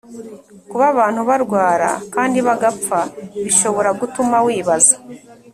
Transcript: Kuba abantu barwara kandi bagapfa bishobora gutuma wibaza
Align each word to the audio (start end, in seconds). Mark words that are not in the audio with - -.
Kuba 0.69 0.85
abantu 0.93 1.21
barwara 1.29 1.89
kandi 2.13 2.37
bagapfa 2.47 2.99
bishobora 3.43 3.89
gutuma 3.99 4.37
wibaza 4.45 4.95